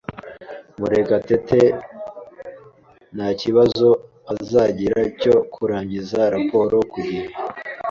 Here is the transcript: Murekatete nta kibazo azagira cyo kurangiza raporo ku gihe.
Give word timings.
Murekatete 0.79 1.61
nta 3.15 3.29
kibazo 3.41 3.87
azagira 4.33 4.99
cyo 5.21 5.35
kurangiza 5.53 6.19
raporo 6.35 6.75
ku 6.91 6.99
gihe. 7.07 7.27